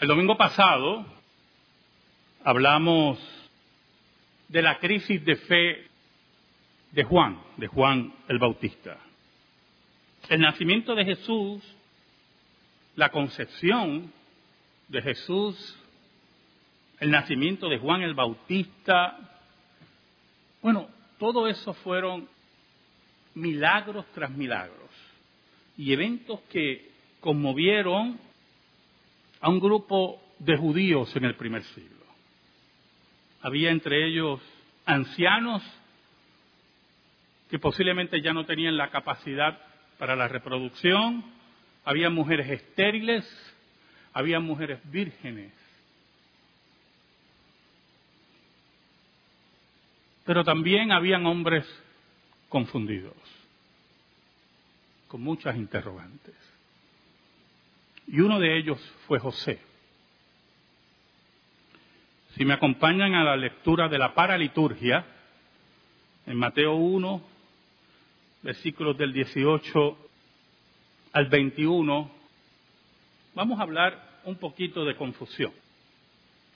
[0.00, 1.04] El domingo pasado
[2.44, 3.18] hablamos
[4.46, 5.88] de la crisis de fe
[6.92, 8.96] de Juan, de Juan el Bautista.
[10.28, 11.64] El nacimiento de Jesús,
[12.94, 14.12] la concepción
[14.86, 15.76] de Jesús,
[17.00, 19.18] el nacimiento de Juan el Bautista,
[20.62, 20.88] bueno,
[21.18, 22.28] todo eso fueron
[23.34, 24.90] milagros tras milagros
[25.76, 26.88] y eventos que
[27.18, 28.27] conmovieron
[29.40, 32.04] a un grupo de judíos en el primer siglo.
[33.42, 34.40] Había entre ellos
[34.84, 35.62] ancianos
[37.50, 39.58] que posiblemente ya no tenían la capacidad
[39.98, 41.24] para la reproducción,
[41.84, 43.24] había mujeres estériles,
[44.12, 45.52] había mujeres vírgenes.
[50.24, 51.64] Pero también habían hombres
[52.48, 53.16] confundidos,
[55.08, 56.34] con muchas interrogantes.
[58.08, 59.60] Y uno de ellos fue José.
[62.34, 65.04] Si me acompañan a la lectura de la paraliturgia,
[66.26, 67.22] en Mateo 1,
[68.42, 69.98] versículos del 18
[71.12, 72.10] al 21,
[73.34, 75.52] vamos a hablar un poquito de confusión,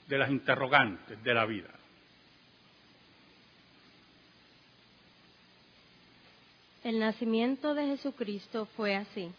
[0.07, 1.69] de las interrogantes de la vida.
[6.83, 9.31] El nacimiento de Jesucristo fue así.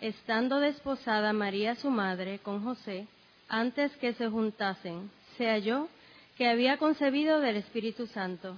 [0.00, 3.06] Estando desposada María su madre con José,
[3.48, 5.88] antes que se juntasen, se halló
[6.36, 8.56] que había concebido del Espíritu Santo.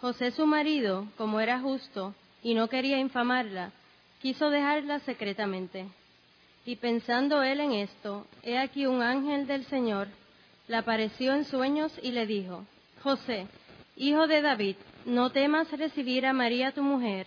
[0.00, 3.72] José su marido, como era justo y no quería infamarla,
[4.20, 5.86] quiso dejarla secretamente.
[6.66, 10.08] Y pensando él en esto, he aquí un ángel del Señor
[10.68, 12.64] le apareció en sueños y le dijo,
[13.02, 13.46] José,
[13.96, 17.26] hijo de David, no temas recibir a María tu mujer,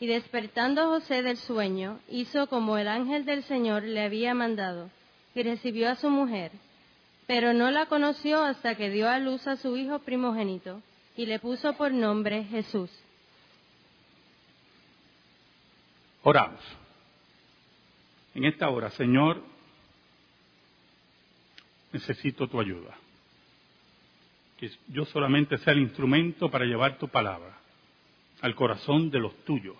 [0.00, 4.90] Y despertando José del sueño, hizo como el ángel del Señor le había mandado,
[5.34, 6.52] y recibió a su mujer,
[7.26, 10.80] pero no la conoció hasta que dio a luz a su hijo primogénito,
[11.16, 12.90] y le puso por nombre Jesús.
[16.22, 16.60] Oramos.
[18.34, 19.42] En esta hora, Señor,
[21.92, 22.96] necesito tu ayuda.
[24.56, 27.59] Que yo solamente sea el instrumento para llevar tu palabra
[28.40, 29.76] al corazón de los tuyos.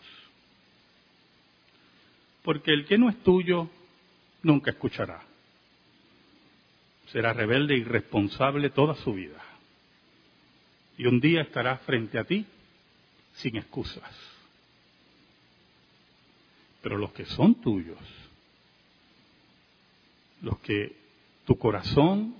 [2.42, 3.68] Porque el que no es tuyo
[4.42, 5.22] nunca escuchará.
[7.08, 9.42] Será rebelde e irresponsable toda su vida.
[10.96, 12.46] Y un día estará frente a ti
[13.34, 14.14] sin excusas.
[16.82, 17.98] Pero los que son tuyos,
[20.42, 20.96] los que
[21.46, 22.34] tu corazón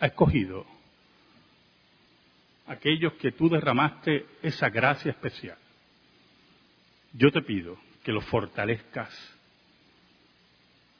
[0.00, 0.66] ha escogido,
[2.72, 5.58] aquellos que tú derramaste esa gracia especial.
[7.12, 9.10] Yo te pido que los fortalezcas,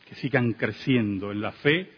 [0.07, 1.91] que sigan creciendo en la fe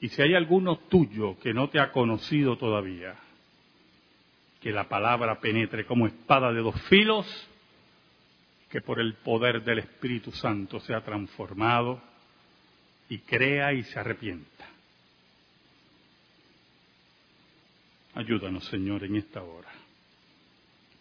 [0.00, 3.16] y si hay alguno tuyo que no te ha conocido todavía,
[4.60, 7.26] que la palabra penetre como espada de dos filos,
[8.70, 12.00] que por el poder del Espíritu Santo sea transformado
[13.08, 14.68] y crea y se arrepienta.
[18.14, 19.68] Ayúdanos, Señor, en esta hora.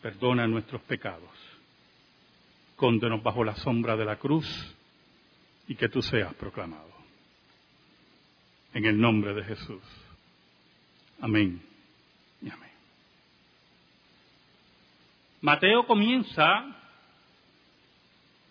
[0.01, 1.29] Perdona nuestros pecados.
[2.75, 4.47] Cóndenos bajo la sombra de la cruz
[5.67, 6.89] y que tú seas proclamado.
[8.73, 9.81] En el nombre de Jesús.
[11.19, 11.61] Amén
[12.41, 12.69] y amén.
[15.41, 16.65] Mateo comienza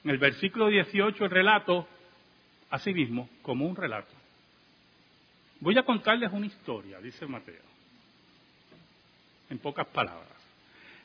[0.05, 1.87] en el versículo 18 el relato,
[2.71, 4.13] así mismo, como un relato.
[5.61, 7.68] Voy a contarles una historia, dice Mateo
[9.51, 10.29] en pocas palabras.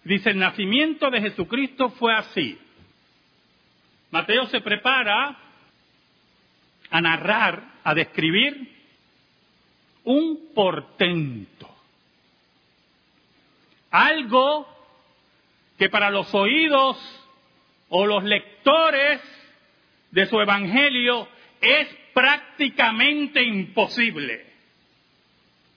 [0.03, 2.57] Dice, el nacimiento de Jesucristo fue así.
[4.11, 5.37] Mateo se prepara
[6.89, 8.69] a narrar, a describir
[10.03, 11.69] un portento.
[13.89, 14.67] Algo
[15.77, 16.97] que para los oídos
[17.89, 19.21] o los lectores
[20.11, 21.27] de su evangelio
[21.61, 24.45] es prácticamente imposible.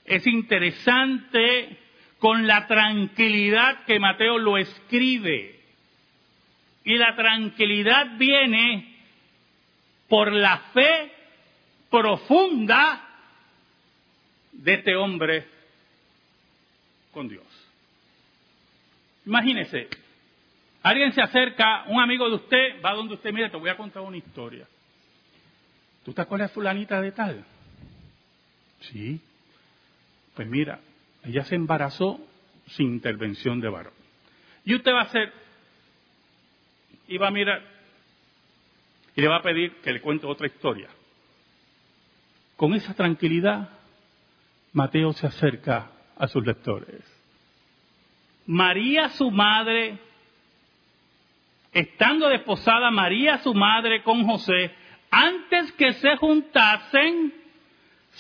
[0.04, 1.78] Es interesante
[2.18, 5.60] con la tranquilidad que Mateo lo escribe.
[6.84, 8.96] Y la tranquilidad viene
[10.08, 11.12] por la fe
[11.90, 13.02] profunda
[14.52, 15.46] de este hombre
[17.12, 17.44] con Dios.
[19.26, 19.88] Imagínese,
[20.82, 24.02] alguien se acerca, un amigo de usted va donde usted, mire, te voy a contar
[24.02, 24.66] una historia.
[26.04, 27.44] ¿Tú te acuerdas fulanita de tal?
[28.80, 29.20] Sí.
[30.36, 30.78] Pues mira,
[31.26, 32.20] ella se embarazó
[32.69, 33.93] sin intervención de varón.
[34.64, 35.32] Y usted va a hacer,
[37.08, 37.62] y va a mirar,
[39.14, 40.88] y le va a pedir que le cuente otra historia.
[42.56, 43.70] Con esa tranquilidad,
[44.73, 47.02] Mateo se acerca a sus lectores.
[48.46, 49.99] María, su madre,
[51.73, 54.73] estando desposada María, su madre, con José,
[55.11, 57.34] antes que se juntasen,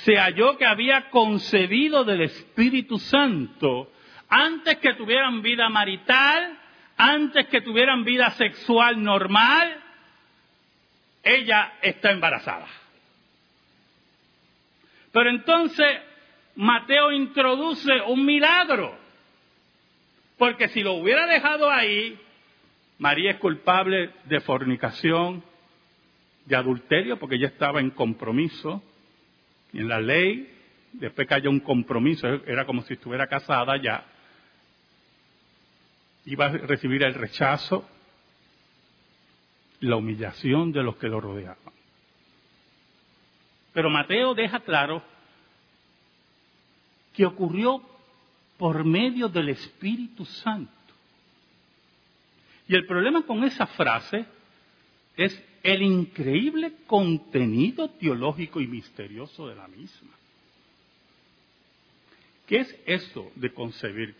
[0.04, 3.90] se halló que había concebido del Espíritu Santo,
[4.28, 6.58] antes que tuvieran vida marital,
[6.96, 9.82] antes que tuvieran vida sexual normal,
[11.22, 12.66] ella está embarazada.
[15.12, 15.98] Pero entonces
[16.56, 18.98] Mateo introduce un milagro,
[20.36, 22.18] porque si lo hubiera dejado ahí,
[22.98, 25.42] María es culpable de fornicación,
[26.44, 28.82] de adulterio, porque ella estaba en compromiso,
[29.78, 30.52] en la ley,
[30.92, 34.04] después haya un compromiso, era como si estuviera casada ya,
[36.24, 37.88] iba a recibir el rechazo,
[39.80, 41.58] la humillación de los que lo rodeaban.
[43.72, 45.02] Pero Mateo deja claro
[47.14, 47.82] que ocurrió
[48.56, 50.72] por medio del Espíritu Santo.
[52.68, 54.24] Y el problema con esa frase
[55.16, 60.12] es el increíble contenido teológico y misterioso de la misma.
[62.46, 64.14] ¿Qué es esto de concebir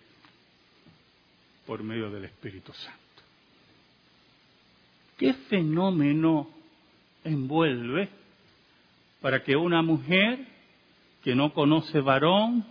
[1.65, 3.01] por medio del Espíritu Santo?
[5.17, 6.51] ¿Qué fenómeno
[7.23, 8.09] envuelve
[9.21, 10.45] para que una mujer
[11.23, 12.67] que no conoce varón,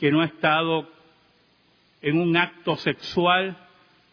[0.00, 0.90] que no ha estado
[2.02, 3.56] en un acto sexual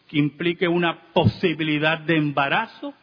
[0.08, 2.94] que implique una posibilidad de embarazo,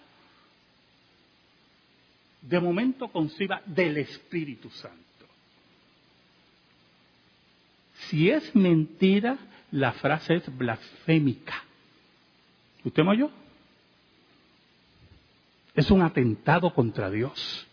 [2.41, 5.01] de momento conciba del Espíritu Santo.
[8.09, 9.37] Si es mentira,
[9.71, 11.63] la frase es blasfémica.
[12.83, 13.29] ¿Usted me oyó?
[15.75, 17.67] Es un atentado contra Dios.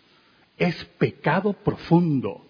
[0.56, 2.44] Es pecado profundo.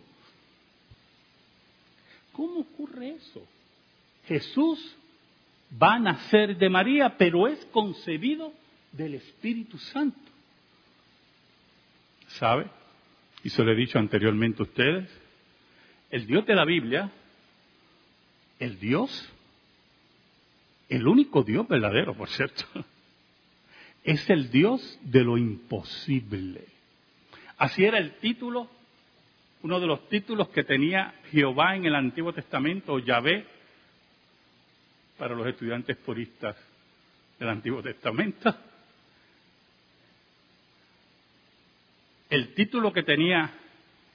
[2.32, 3.42] ¿Cómo ocurre eso?
[4.26, 4.96] Jesús
[5.80, 8.52] va a nacer de María, pero es concebido
[8.92, 10.27] del Espíritu Santo.
[12.28, 12.66] ¿Sabe?
[13.44, 15.08] Y se lo he dicho anteriormente a ustedes.
[16.10, 17.10] El Dios de la Biblia,
[18.58, 19.32] el Dios,
[20.88, 22.64] el único Dios verdadero, por cierto,
[24.04, 26.64] es el Dios de lo imposible.
[27.58, 28.68] Así era el título,
[29.62, 33.46] uno de los títulos que tenía Jehová en el Antiguo Testamento, o Yahvé,
[35.18, 36.56] para los estudiantes puristas
[37.38, 38.54] del Antiguo Testamento.
[42.30, 43.50] El título que tenía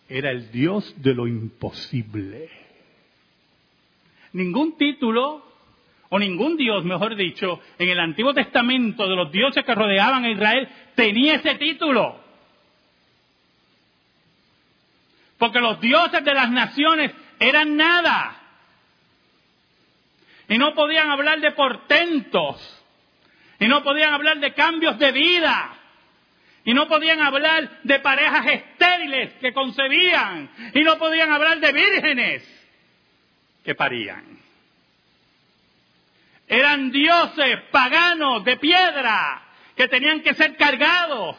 [0.08, 2.50] era el Dios de lo imposible.
[4.34, 5.44] Ningún título,
[6.10, 10.30] o ningún Dios, mejor dicho, en el Antiguo Testamento de los dioses que rodeaban a
[10.30, 12.22] Israel tenía ese título.
[15.38, 18.40] Porque los dioses de las naciones eran nada.
[20.48, 22.84] Y no podían hablar de portentos.
[23.60, 25.83] Y no podían hablar de cambios de vida.
[26.66, 30.50] Y no podían hablar de parejas estériles que concebían.
[30.74, 32.68] Y no podían hablar de vírgenes
[33.64, 34.40] que parían.
[36.48, 39.42] Eran dioses paganos de piedra
[39.76, 41.38] que tenían que ser cargados,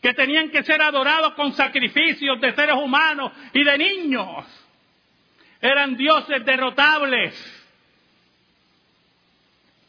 [0.00, 4.46] que tenían que ser adorados con sacrificios de seres humanos y de niños.
[5.60, 7.63] Eran dioses derrotables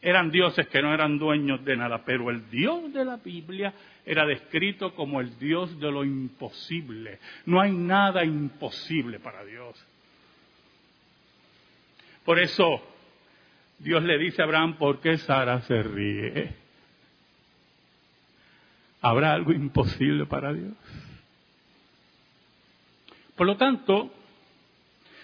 [0.05, 3.73] eran dioses que no eran dueños de nada, pero el Dios de la Biblia
[4.05, 7.17] era descrito como el Dios de lo imposible.
[7.47, 9.83] No hay nada imposible para Dios.
[12.23, 12.83] Por eso
[13.79, 16.53] Dios le dice a Abraham, ¿por qué Sara se ríe?
[19.01, 20.73] ¿Habrá algo imposible para Dios?
[23.35, 24.13] Por lo tanto,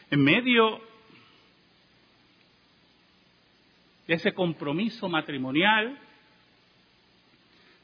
[0.09, 0.81] en medio
[4.12, 5.98] de ese compromiso matrimonial,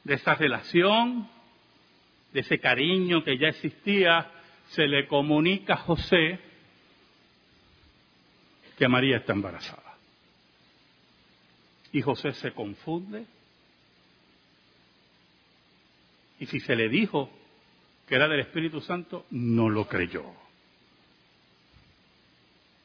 [0.04, 1.26] de esa relación,
[2.34, 4.30] de ese cariño que ya existía,
[4.66, 6.38] se le comunica a José
[8.76, 9.96] que María está embarazada.
[11.92, 13.24] Y José se confunde.
[16.40, 17.30] Y si se le dijo
[18.06, 20.26] que era del Espíritu Santo, no lo creyó.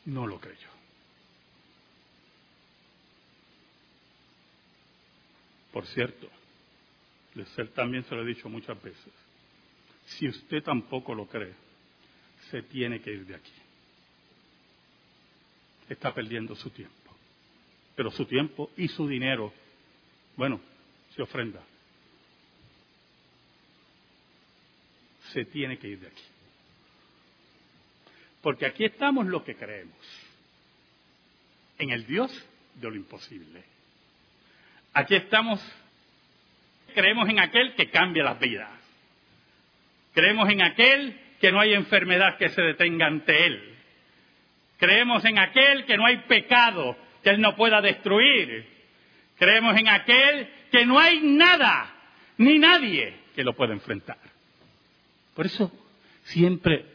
[0.06, 0.73] No lo creyó.
[5.74, 6.30] Por cierto,
[7.36, 9.12] él también se lo he dicho muchas veces,
[10.06, 11.56] si usted tampoco lo cree,
[12.52, 13.52] se tiene que ir de aquí.
[15.90, 16.94] Está perdiendo su tiempo.
[17.96, 19.52] Pero su tiempo y su dinero,
[20.36, 20.62] bueno,
[21.16, 21.64] se ofrenda.
[25.32, 26.24] Se tiene que ir de aquí.
[28.44, 29.98] Porque aquí estamos lo que creemos.
[31.80, 32.32] En el Dios
[32.76, 33.73] de lo imposible.
[34.94, 35.60] Aquí estamos,
[36.94, 38.70] creemos en aquel que cambia las vidas.
[40.14, 43.76] Creemos en aquel que no hay enfermedad que se detenga ante él.
[44.78, 48.68] Creemos en aquel que no hay pecado que él no pueda destruir.
[49.40, 51.92] Creemos en aquel que no hay nada
[52.38, 54.18] ni nadie que lo pueda enfrentar.
[55.34, 55.72] Por eso
[56.26, 56.86] siempre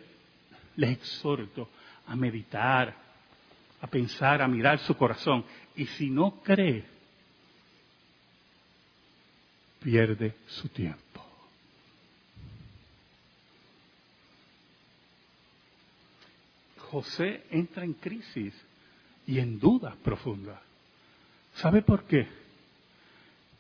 [0.77, 1.69] les exhorto
[2.07, 2.95] a meditar,
[3.81, 5.45] a pensar, a mirar su corazón.
[5.75, 6.85] Y si no cree,
[9.81, 11.25] pierde su tiempo.
[16.91, 18.55] José entra en crisis
[19.27, 20.59] y en dudas profundas.
[21.55, 22.27] ¿Sabe por qué?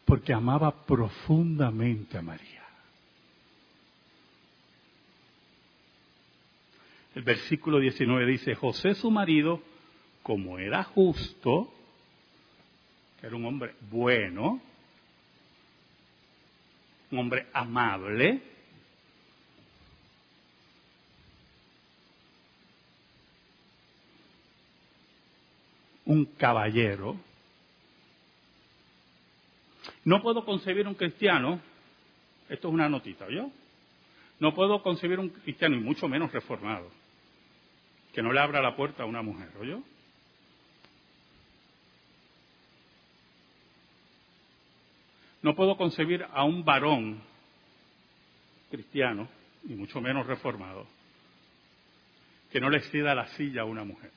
[0.04, 2.64] Porque amaba profundamente a María.
[7.14, 9.60] El versículo 19 dice, José su marido,
[10.22, 11.72] como era justo,
[13.20, 14.60] que era un hombre bueno,
[17.10, 18.40] un hombre amable,
[26.04, 27.16] un caballero.
[30.04, 31.60] No puedo concebir un cristiano,
[32.48, 33.50] esto es una notita, ¿yo?
[34.40, 36.90] No puedo concebir un cristiano, y mucho menos reformado,
[38.12, 39.82] que no le abra la puerta a una mujer, ¿yo?
[45.42, 47.21] No puedo concebir a un varón
[48.71, 49.28] cristiano,
[49.64, 50.87] y mucho menos reformado,
[52.50, 54.11] que no le ceda la silla a una mujer.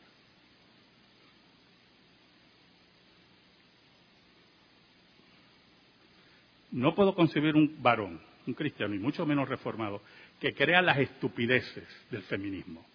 [6.72, 10.02] No puedo concebir un varón, un cristiano, y mucho menos reformado,
[10.40, 12.86] que crea las estupideces del feminismo.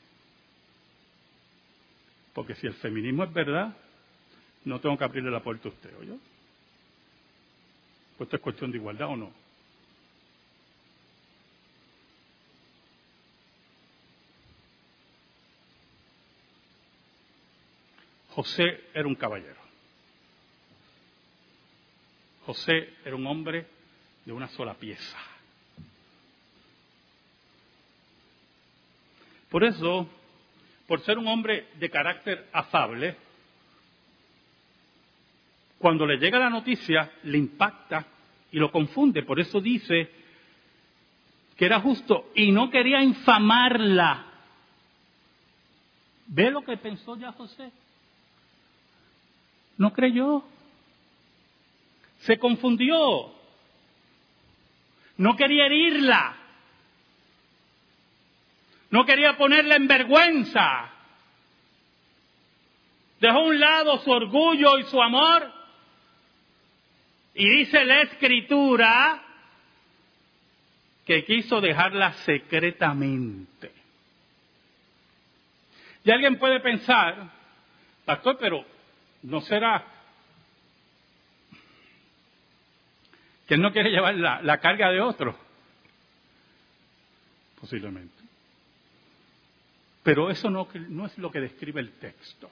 [2.32, 3.76] Porque si el feminismo es verdad,
[4.64, 6.18] no tengo que abrirle la puerta a usted, ¿oye?
[8.16, 9.32] Pues esto es cuestión de igualdad o no.
[18.30, 19.60] José era un caballero.
[22.44, 23.66] José era un hombre
[24.24, 25.18] de una sola pieza.
[29.50, 30.08] Por eso,
[30.86, 33.16] por ser un hombre de carácter afable,
[35.78, 38.06] cuando le llega la noticia, le impacta
[38.50, 39.22] y lo confunde.
[39.22, 40.10] Por eso dice
[41.56, 44.24] que era justo y no quería infamarla.
[46.28, 47.70] ¿Ve lo que pensó ya José?
[49.76, 50.42] No creyó.
[52.18, 53.32] Se confundió.
[55.18, 56.36] No quería herirla.
[58.90, 60.90] No quería ponerla en vergüenza.
[63.20, 65.55] Dejó a un lado su orgullo y su amor.
[67.36, 69.22] Y dice la escritura
[71.04, 73.70] que quiso dejarla secretamente.
[76.02, 77.30] Y alguien puede pensar,
[78.06, 78.64] pastor, pero
[79.22, 79.84] ¿no será
[83.46, 85.36] que él no quiere llevar la, carga de otro.
[87.60, 88.14] Posiblemente.
[90.02, 92.50] Pero eso no, no es lo que describe el texto.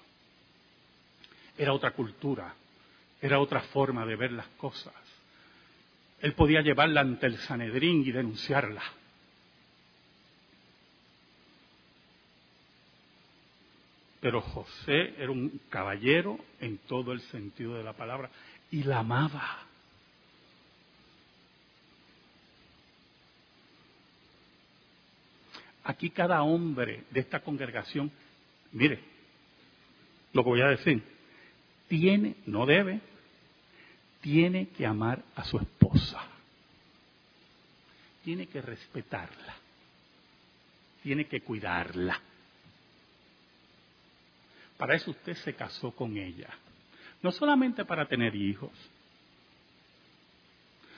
[1.56, 2.54] Era otra cultura,
[3.24, 4.92] era otra forma de ver las cosas.
[6.20, 8.82] Él podía llevarla ante el Sanedrín y denunciarla.
[14.20, 18.28] Pero José era un caballero en todo el sentido de la palabra
[18.70, 19.68] y la amaba.
[25.84, 28.12] Aquí cada hombre de esta congregación,
[28.72, 29.00] mire,
[30.34, 31.02] lo que voy a decir,
[31.88, 33.00] tiene, no debe,
[34.24, 36.18] tiene que amar a su esposa.
[38.24, 39.54] Tiene que respetarla.
[41.02, 42.18] Tiene que cuidarla.
[44.78, 46.48] Para eso usted se casó con ella.
[47.20, 48.72] No solamente para tener hijos.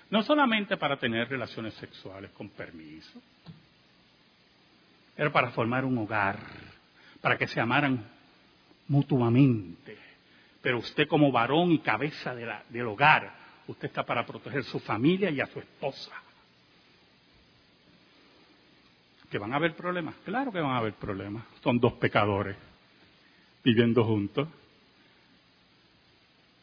[0.08, 3.20] No solamente para tener relaciones sexuales con permiso
[5.16, 6.38] Era para formar un hogar,
[7.20, 8.08] para que se amaran
[8.86, 10.05] mutuamente.
[10.66, 13.32] Pero usted como varón y cabeza del hogar,
[13.68, 16.10] usted está para proteger su familia y a su esposa.
[19.30, 20.16] ¿Que van a haber problemas?
[20.24, 21.44] Claro que van a haber problemas.
[21.62, 22.56] Son dos pecadores
[23.62, 24.48] viviendo juntos,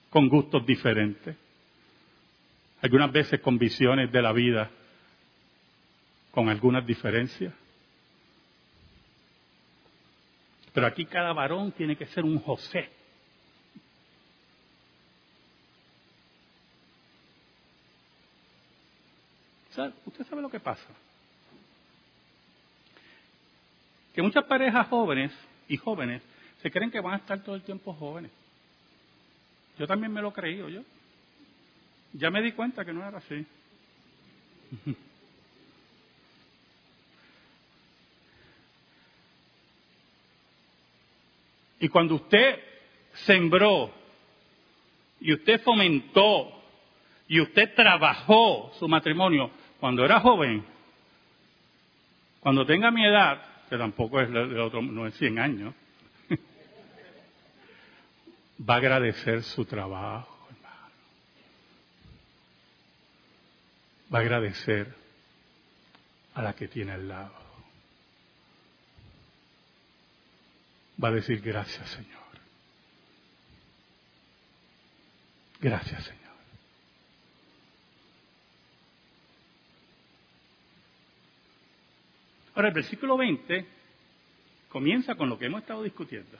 [0.10, 1.38] con gustos diferentes,
[2.81, 4.69] algunas veces con visiones de la vida,
[6.31, 7.53] con algunas diferencias.
[10.74, 13.01] Pero aquí cada varón tiene que ser un José.
[20.05, 20.85] ¿Usted sabe lo que pasa?
[24.13, 25.31] Que muchas parejas jóvenes
[25.67, 26.21] y jóvenes
[26.61, 28.31] se creen que van a estar todo el tiempo jóvenes.
[29.77, 30.81] Yo también me lo creí, yo.
[32.13, 33.45] Ya me di cuenta que no era así.
[41.83, 42.59] Y cuando usted
[43.25, 43.91] sembró
[45.19, 46.63] y usted fomentó
[47.27, 49.51] y usted trabajó su matrimonio
[49.83, 50.63] cuando era joven,
[52.39, 55.75] cuando tenga mi edad, que tampoco es de otro, no es 100 años,
[58.69, 60.89] va a agradecer su trabajo, hermano.
[64.13, 64.95] Va a agradecer
[66.33, 67.35] a la que tiene al lado.
[71.03, 72.23] Va a decir gracias, Señor.
[75.59, 76.22] Gracias, Señor.
[82.55, 83.65] Ahora, el versículo 20
[84.69, 86.38] comienza con lo que hemos estado discutiendo.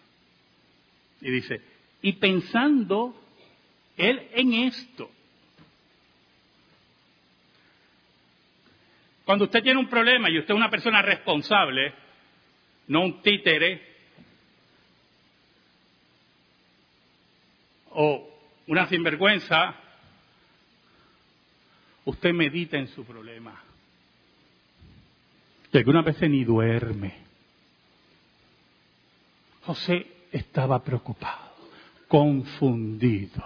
[1.22, 1.62] Y dice,
[2.02, 3.16] y pensando
[3.98, 5.10] él en esto.
[9.26, 11.94] Cuando usted tiene un problema y usted es una persona responsable,
[12.88, 13.94] no un títere
[17.92, 18.30] o
[18.68, 19.76] una sinvergüenza,
[22.06, 23.73] usted medita en su problema.
[25.74, 27.16] Y algunas veces ni duerme.
[29.66, 31.44] José estaba preocupado
[32.14, 33.44] confundido.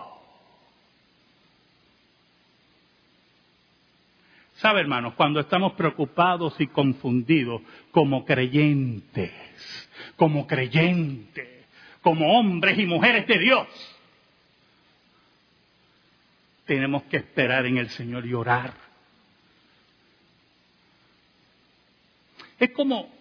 [4.55, 5.13] ¿Sabe, hermanos?
[5.13, 7.61] Cuando estamos preocupados y confundidos
[7.91, 9.31] como creyentes,
[10.17, 11.47] como creyentes,
[12.01, 13.67] como hombres y mujeres de Dios,
[16.65, 18.86] tenemos que esperar en el Señor y orar.
[22.59, 23.13] Es como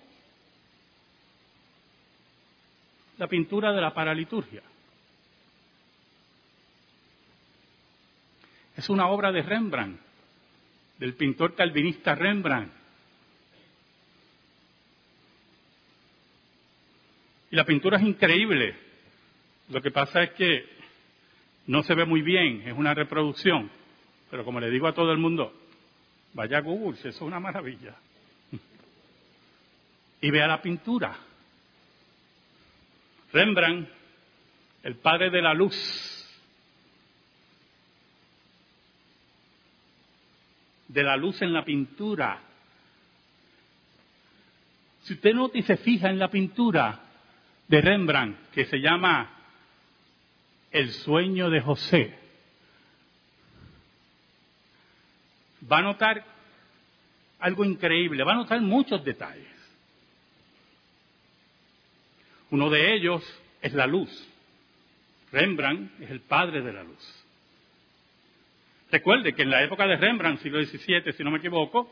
[3.19, 4.63] la pintura de la paraliturgia.
[8.77, 10.01] Es una obra de Rembrandt,
[10.99, 12.73] del pintor calvinista Rembrandt.
[17.51, 18.77] Y la pintura es increíble.
[19.71, 20.67] Lo que pasa es que
[21.67, 23.71] no se ve muy bien, es una reproducción.
[24.31, 25.55] Pero como le digo a todo el mundo,
[26.35, 27.95] vaya a Google, eso es una maravilla.
[30.21, 31.17] Y vea la pintura.
[33.33, 33.89] Rembrandt,
[34.83, 35.75] el padre de la luz,
[40.89, 42.41] de la luz en la pintura.
[45.03, 47.01] Si usted y se fija en la pintura
[47.69, 49.31] de Rembrandt, que se llama
[50.71, 52.19] El sueño de José,
[55.71, 56.25] va a notar
[57.41, 59.56] algo increíble, va a notar muchos detalles.
[62.51, 63.23] Uno de ellos
[63.61, 64.11] es la luz.
[65.33, 67.25] Rembrandt es el padre de la luz.
[68.91, 71.91] Recuerde que en la época de Rembrandt, siglo XVII, si no me equivoco,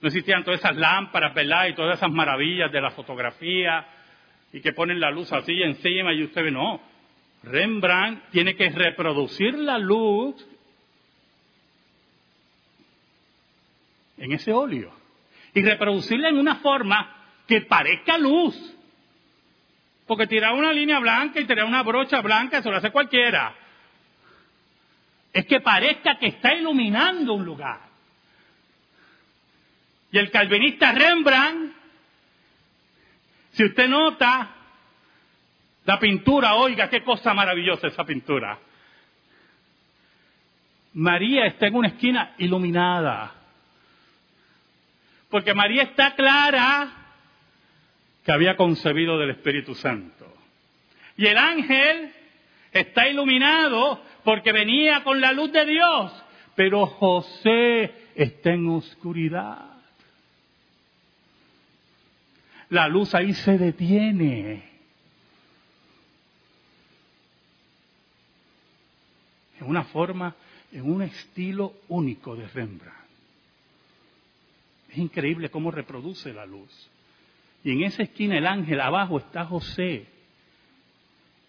[0.00, 1.68] no existían todas esas lámparas, ¿verdad?
[1.68, 3.86] Y todas esas maravillas de la fotografía
[4.52, 6.80] y que ponen la luz así encima y usted ve, no.
[7.44, 10.34] Rembrandt tiene que reproducir la luz
[14.18, 14.92] en ese óleo
[15.54, 17.15] y reproducirla en una forma
[17.46, 18.56] que parezca luz.
[20.06, 23.54] Porque tirar una línea blanca y tirar una brocha blanca, eso lo hace cualquiera
[25.36, 27.78] es que parezca que está iluminando un lugar.
[30.10, 31.74] Y el calvinista Rembrandt,
[33.52, 34.48] si usted nota
[35.84, 38.58] la pintura, oiga qué cosa maravillosa esa pintura.
[40.94, 43.34] María está en una esquina iluminada.
[45.28, 47.05] Porque María está clara
[48.26, 50.26] que había concebido del Espíritu Santo.
[51.16, 52.12] Y el ángel
[52.72, 56.12] está iluminado porque venía con la luz de Dios,
[56.56, 59.76] pero José está en oscuridad.
[62.70, 64.64] la luz ahí se detiene.
[69.60, 70.34] En una forma,
[70.72, 73.06] en un estilo único de Rembrandt.
[74.90, 76.90] Es increíble cómo reproduce la luz.
[77.66, 80.06] Y en esa esquina el ángel, abajo está José,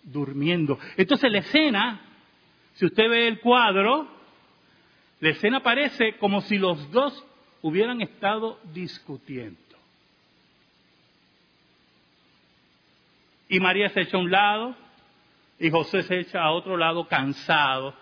[0.01, 0.79] durmiendo.
[0.97, 2.01] Entonces la escena,
[2.73, 4.07] si usted ve el cuadro,
[5.19, 7.23] la escena parece como si los dos
[7.61, 9.59] hubieran estado discutiendo.
[13.47, 14.75] Y María se echa a un lado
[15.59, 17.93] y José se echa a otro lado cansado.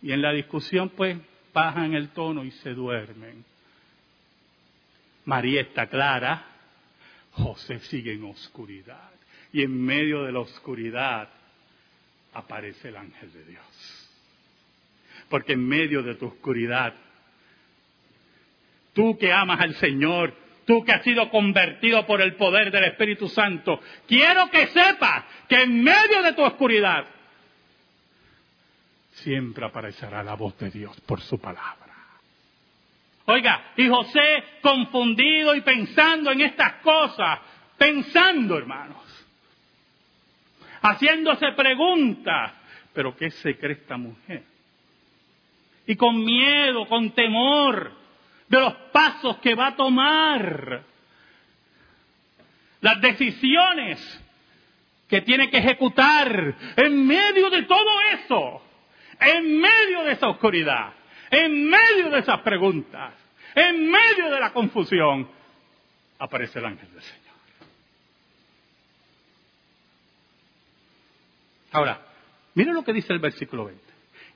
[0.00, 1.18] Y en la discusión pues
[1.52, 3.44] bajan el tono y se duermen.
[5.24, 6.52] María está clara,
[7.36, 9.10] José sigue en oscuridad.
[9.52, 11.28] Y en medio de la oscuridad
[12.32, 14.08] aparece el ángel de Dios.
[15.28, 16.94] Porque en medio de tu oscuridad,
[18.92, 20.34] tú que amas al Señor,
[20.66, 25.62] tú que has sido convertido por el poder del Espíritu Santo, quiero que sepas que
[25.62, 27.06] en medio de tu oscuridad
[29.12, 31.85] siempre aparecerá la voz de Dios por su palabra.
[33.26, 37.40] Oiga, y José confundido y pensando en estas cosas,
[37.76, 39.02] pensando, hermanos,
[40.80, 42.52] haciéndose preguntas,
[42.92, 44.44] pero ¿qué se cree esta mujer?
[45.88, 47.92] Y con miedo, con temor
[48.48, 50.82] de los pasos que va a tomar,
[52.80, 54.22] las decisiones
[55.08, 58.62] que tiene que ejecutar en medio de todo eso,
[59.20, 60.92] en medio de esa oscuridad.
[61.30, 63.14] En medio de esas preguntas,
[63.54, 65.28] en medio de la confusión,
[66.18, 67.26] aparece el ángel del Señor.
[71.72, 72.00] Ahora,
[72.54, 73.82] miren lo que dice el versículo 20.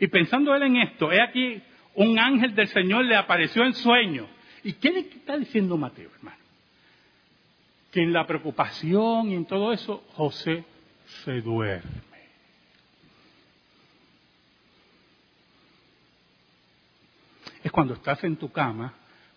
[0.00, 1.62] Y pensando él en esto, he aquí
[1.94, 4.26] un ángel del Señor le apareció en sueño.
[4.64, 6.36] ¿Y qué le está diciendo Mateo, hermano?
[7.90, 10.64] Que en la preocupación y en todo eso, José
[11.24, 12.09] se duerme.
[17.62, 18.92] Es cuando estás en tu cama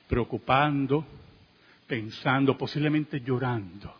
[0.07, 1.05] preocupando,
[1.87, 3.93] pensando, posiblemente llorando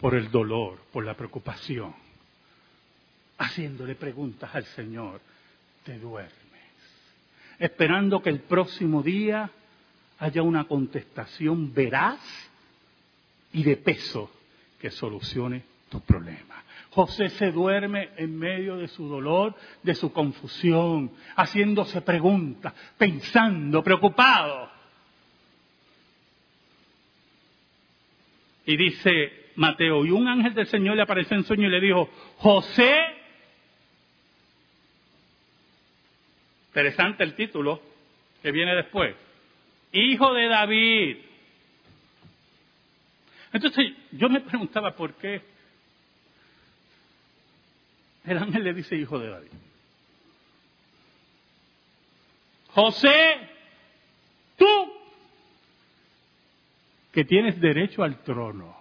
[0.00, 1.94] por el dolor, por la preocupación,
[3.38, 5.20] haciéndole preguntas al Señor,
[5.82, 6.32] te duermes,
[7.58, 9.50] esperando que el próximo día
[10.18, 12.20] haya una contestación veraz
[13.52, 14.30] y de peso
[14.78, 16.62] que solucione tu problema.
[16.94, 24.70] José se duerme en medio de su dolor, de su confusión, haciéndose preguntas, pensando, preocupado.
[28.64, 32.08] Y dice Mateo, y un ángel del Señor le apareció en sueño y le dijo,
[32.36, 32.96] José,
[36.68, 37.82] interesante el título
[38.40, 39.16] que viene después,
[39.90, 41.16] hijo de David.
[43.52, 45.53] Entonces yo me preguntaba por qué
[48.24, 49.50] el ángel le dice hijo de David.
[52.68, 53.48] José,
[54.56, 54.92] tú
[57.12, 58.76] que tienes derecho al trono,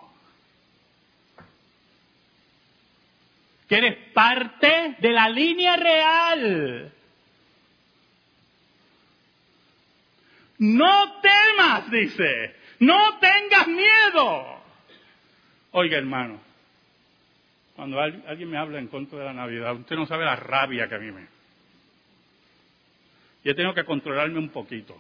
[3.67, 6.91] que eres parte de la línea real.
[10.58, 14.63] No temas, dice, no tengas miedo.
[15.71, 16.39] Oiga, hermano,
[17.75, 20.95] cuando alguien me habla en contra de la Navidad, usted no sabe la rabia que
[20.95, 21.27] a mí me.
[23.43, 24.99] Yo tengo que controlarme un poquito.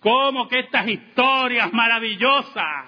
[0.00, 2.86] ¿Cómo que estas historias maravillosas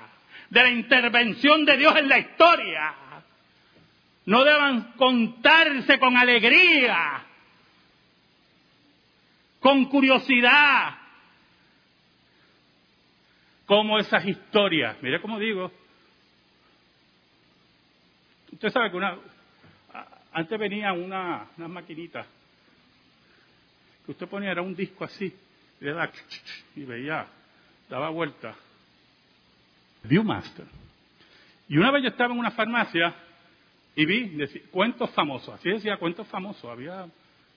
[0.50, 2.94] de la intervención de Dios en la historia
[4.26, 7.24] no deban contarse con alegría,
[9.60, 10.94] con curiosidad?
[13.66, 15.72] Como esas historias, mire cómo digo,
[18.56, 19.18] Usted sabe que una,
[20.32, 22.24] antes venía una, una maquinita
[24.06, 25.30] que usted ponía, era un disco así,
[26.74, 27.26] y, veía,
[27.86, 28.54] daba vuelta.
[30.04, 30.64] Viewmaster.
[31.68, 33.14] Y una vez yo estaba en una farmacia
[33.94, 34.38] y vi
[34.70, 37.06] cuentos famosos, así decía cuentos famosos, había,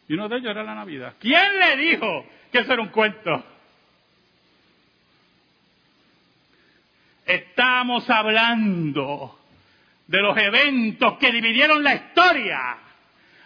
[0.06, 1.14] y uno de ellos era la Navidad.
[1.18, 3.42] ¿Quién le dijo que eso era un cuento?
[7.26, 9.40] Estamos hablando
[10.10, 12.78] de los eventos que dividieron la historia.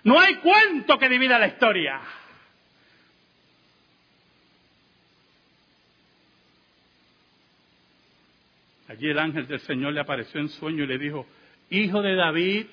[0.06, 2.00] No hay cuento que divida la historia.
[8.88, 11.28] Allí el ángel del Señor le apareció en sueño y le dijo,
[11.70, 12.68] Hijo de David,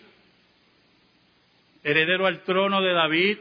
[1.83, 3.39] heredero al trono de David,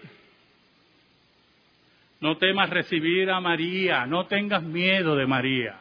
[2.22, 5.78] No temas recibir a María, no tengas miedo de María.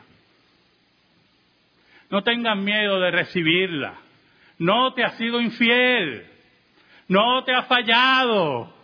[2.11, 4.08] No tengas miedo de recibirla.
[4.59, 6.27] No te ha sido infiel.
[7.09, 8.75] No te ha fallado.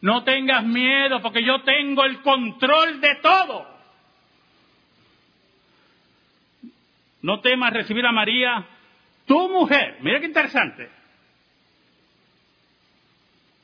[0.00, 3.66] No tengas miedo porque yo tengo el control de todo.
[7.20, 8.64] No temas recibir a María,
[9.26, 9.98] tu mujer.
[10.00, 10.88] Mira qué interesante.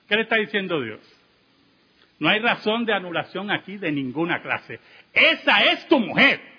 [0.08, 1.00] ¿Qué le está diciendo Dios?
[2.18, 4.80] No hay razón de anulación aquí de ninguna clase.
[5.12, 6.53] Esa es tu mujer.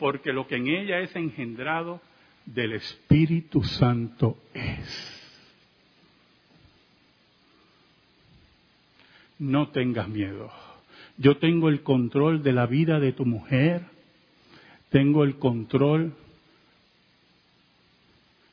[0.00, 2.00] Porque lo que en ella es engendrado
[2.46, 5.20] del Espíritu Santo es.
[9.38, 10.50] No tengas miedo.
[11.18, 13.82] Yo tengo el control de la vida de tu mujer.
[14.88, 16.14] Tengo el control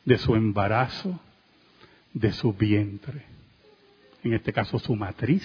[0.03, 1.19] de su embarazo,
[2.13, 3.23] de su vientre,
[4.23, 5.43] en este caso su matriz.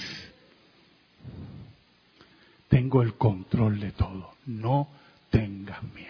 [2.69, 4.35] Tengo el control de todo.
[4.47, 4.89] No
[5.33, 6.09] tengas miedo.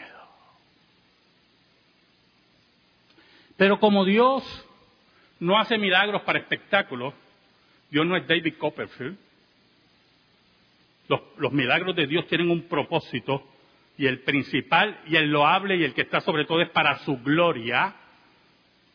[3.56, 4.44] Pero como Dios
[5.40, 7.14] no hace milagros para espectáculos,
[7.90, 9.16] Dios no es David Copperfield.
[11.08, 13.42] Los, los, milagros de Dios tienen un propósito
[13.96, 17.16] y el principal y el loable y el que está sobre todo es para su
[17.22, 17.96] gloria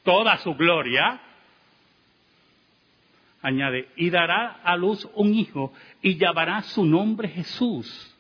[0.08, 1.20] toda su gloria,
[3.42, 8.16] añade, y dará a luz un hijo y llamará su nombre Jesús,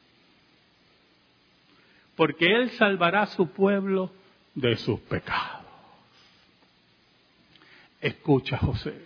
[2.18, 4.12] porque él salvará a su pueblo
[4.56, 5.66] de sus pecados.
[8.02, 9.06] Escucha, José,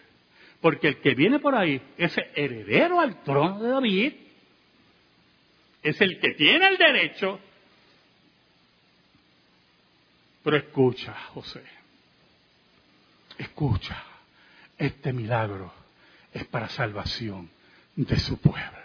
[0.61, 4.13] porque el que viene por ahí es heredero al trono de David,
[5.83, 7.39] es el que tiene el derecho,
[10.43, 11.63] pero escucha, José
[13.37, 14.03] Escucha,
[14.77, 15.73] este milagro
[16.31, 17.49] es para salvación
[17.95, 18.80] de su pueblo.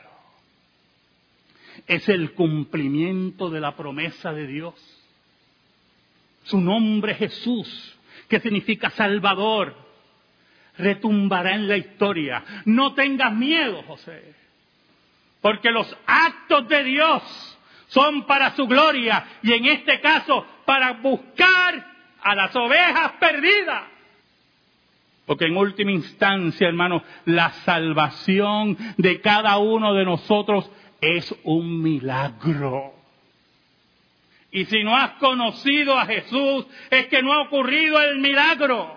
[1.87, 4.75] Es el cumplimiento de la promesa de Dios.
[6.44, 7.96] Su nombre Jesús,
[8.29, 9.75] que significa Salvador,
[10.79, 12.44] retumbará en la historia.
[12.64, 14.35] No tengas miedo, José,
[15.40, 21.87] porque los actos de Dios son para su gloria y en este caso para buscar
[22.20, 23.85] a las ovejas perdidas.
[25.25, 30.70] Porque en última instancia, hermano, la salvación de cada uno de nosotros
[31.01, 32.95] es un milagro.
[34.51, 38.97] Y si no has conocido a Jesús, es que no ha ocurrido el milagro.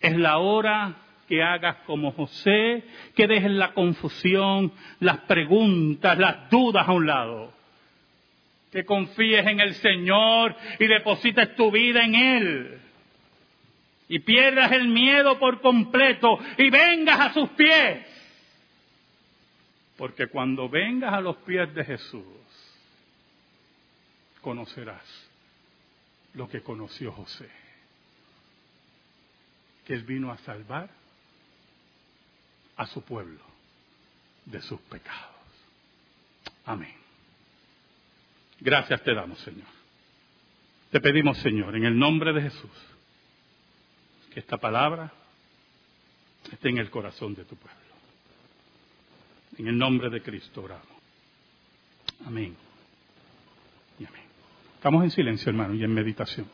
[0.00, 0.96] Es la hora
[1.28, 2.84] que hagas como José,
[3.16, 7.52] que dejes la confusión, las preguntas, las dudas a un lado.
[8.70, 12.80] Que confíes en el Señor y deposites tu vida en Él
[14.08, 18.06] y pierdas el miedo por completo y vengas a sus pies.
[19.96, 22.24] Porque cuando vengas a los pies de Jesús,
[24.40, 25.04] conocerás
[26.34, 27.48] lo que conoció José,
[29.86, 30.90] que él vino a salvar
[32.76, 33.40] a su pueblo
[34.44, 35.30] de sus pecados.
[36.66, 36.94] Amén.
[38.60, 39.68] Gracias te damos, Señor.
[40.90, 42.70] Te pedimos, Señor, en el nombre de Jesús
[44.32, 45.12] que esta palabra
[46.50, 47.83] esté en el corazón de tu pueblo.
[49.58, 50.86] En el nombre de Cristo oramos.
[52.26, 52.54] Amén.
[53.98, 54.22] Y amén.
[54.76, 56.46] Estamos en silencio, hermano, y en meditación.